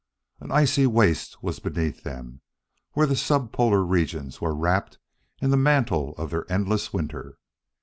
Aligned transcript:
An 0.39 0.51
icy 0.51 0.87
waste 0.87 1.43
was 1.43 1.59
beneath 1.59 2.01
them, 2.01 2.41
where 2.93 3.05
the 3.05 3.15
sub 3.15 3.51
polar 3.53 3.83
regions 3.83 4.41
were 4.41 4.55
wrapped 4.55 4.97
in 5.43 5.51
the 5.51 5.57
mantle 5.57 6.15
of 6.17 6.31
their 6.31 6.51
endless 6.51 6.91
winter. 6.91 7.37